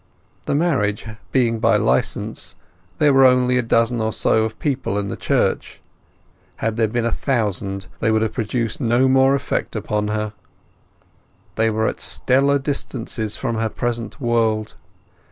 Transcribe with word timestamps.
The 0.45 0.55
marriage 0.55 1.05
being 1.31 1.59
by 1.59 1.77
licence 1.77 2.55
there 2.97 3.13
were 3.13 3.23
only 3.23 3.59
a 3.59 3.61
dozen 3.61 4.01
or 4.01 4.11
so 4.11 4.43
of 4.45 4.57
people 4.57 4.97
in 4.97 5.09
the 5.09 5.15
church; 5.15 5.79
had 6.55 6.75
there 6.75 6.87
been 6.87 7.05
a 7.05 7.11
thousand 7.11 7.85
they 7.99 8.09
would 8.09 8.23
have 8.23 8.33
produced 8.33 8.81
no 8.81 9.07
more 9.07 9.35
effect 9.35 9.75
upon 9.75 10.07
her. 10.07 10.33
They 11.53 11.69
were 11.69 11.85
at 11.87 12.01
stellar 12.01 12.57
distances 12.57 13.37
from 13.37 13.57
her 13.57 13.69
present 13.69 14.19
world. 14.19 14.73